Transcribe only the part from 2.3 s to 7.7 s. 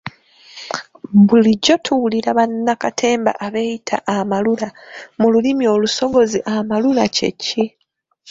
bannakatemba abeeyita ba ‘amalula’ mu lulimi olusogozi amalula kye ki?